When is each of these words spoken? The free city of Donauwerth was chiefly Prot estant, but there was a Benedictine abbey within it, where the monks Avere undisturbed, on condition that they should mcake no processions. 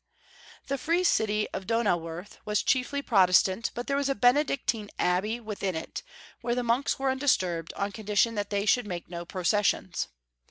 The 0.65 0.79
free 0.79 1.03
city 1.03 1.47
of 1.53 1.67
Donauwerth 1.67 2.39
was 2.43 2.63
chiefly 2.63 3.03
Prot 3.03 3.29
estant, 3.29 3.69
but 3.75 3.85
there 3.85 3.95
was 3.97 4.09
a 4.09 4.15
Benedictine 4.15 4.89
abbey 4.97 5.39
within 5.39 5.75
it, 5.75 6.01
where 6.41 6.55
the 6.55 6.63
monks 6.63 6.95
Avere 6.95 7.11
undisturbed, 7.11 7.71
on 7.75 7.91
condition 7.91 8.33
that 8.33 8.49
they 8.49 8.65
should 8.65 8.87
mcake 8.87 9.09
no 9.09 9.25
processions. 9.25 10.07